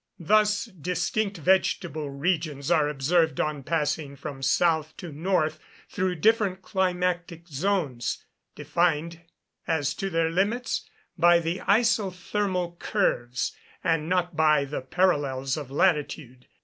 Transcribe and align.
Thus 0.25 0.65
distinct 0.65 1.37
vegetable 1.37 2.09
regions 2.09 2.71
are 2.71 2.89
observed 2.89 3.39
on 3.39 3.61
passing 3.61 4.15
from 4.15 4.41
south 4.41 4.97
to 4.97 5.11
north 5.11 5.59
through 5.89 6.15
different 6.15 6.63
climatic 6.63 7.47
zones, 7.47 8.25
defined 8.55 9.21
as 9.67 9.93
to 9.93 10.09
their 10.09 10.31
limits 10.31 10.89
by 11.19 11.37
the 11.37 11.59
isothermal 11.67 12.79
curves, 12.79 13.55
and 13.83 14.09
not 14.09 14.35
by 14.35 14.65
the 14.65 14.81
parallels 14.81 15.55
of 15.55 15.69
latitude. 15.69 16.47